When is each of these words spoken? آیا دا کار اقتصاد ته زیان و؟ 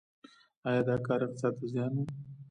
آیا 0.67 0.81
دا 0.87 0.95
کار 1.07 1.19
اقتصاد 1.25 1.53
ته 1.59 1.65
زیان 1.71 1.91
و؟ 1.97 2.03